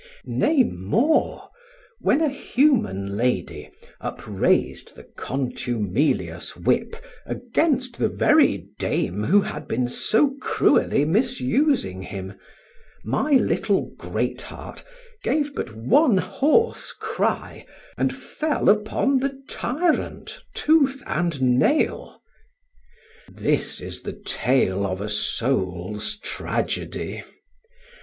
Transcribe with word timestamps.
Nay 0.25 0.63
more, 0.63 1.51
when 1.99 2.21
a 2.21 2.29
human 2.29 3.15
lady 3.15 3.69
upraised 3.99 4.95
the 4.95 5.03
contumelious 5.03 6.55
whip 6.55 6.95
against 7.23 7.99
the 7.99 8.09
very 8.09 8.65
dame 8.79 9.25
who 9.25 9.41
had 9.41 9.67
been 9.67 9.87
so 9.87 10.33
cruelly 10.41 11.05
misusing 11.05 12.01
him, 12.01 12.33
my 13.05 13.33
little 13.33 13.91
great 13.95 14.41
heart 14.41 14.83
gave 15.21 15.53
but 15.53 15.75
one 15.75 16.17
hoarse 16.17 16.93
cry 16.93 17.63
and 17.95 18.11
fell 18.11 18.69
upon 18.69 19.19
the 19.19 19.39
tyrant 19.47 20.41
tooth 20.55 21.03
and 21.05 21.39
nail. 21.59 22.19
This 23.31 23.79
is 23.81 24.01
the 24.01 24.13
tale 24.25 24.83
of 24.83 24.99
a 24.99 25.09
soul's 25.09 26.17
tragedy. 26.17 27.23